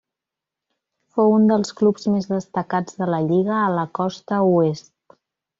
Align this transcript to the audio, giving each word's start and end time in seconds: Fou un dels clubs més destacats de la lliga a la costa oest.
Fou 1.17 1.33
un 1.35 1.45
dels 1.51 1.75
clubs 1.81 2.09
més 2.15 2.27
destacats 2.31 2.99
de 3.03 3.11
la 3.15 3.21
lliga 3.29 3.55
a 3.67 3.71
la 3.77 3.87
costa 4.01 4.45
oest. 4.59 4.93